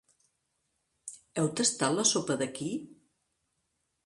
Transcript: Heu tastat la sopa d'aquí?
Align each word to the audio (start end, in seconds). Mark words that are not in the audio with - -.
Heu 1.41 1.51
tastat 1.59 1.95
la 1.99 2.07
sopa 2.13 2.39
d'aquí? 2.41 2.71